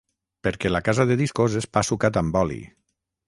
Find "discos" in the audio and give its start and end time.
1.19-1.59